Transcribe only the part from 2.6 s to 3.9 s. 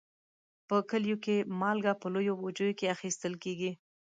کې اخیستل کېږي.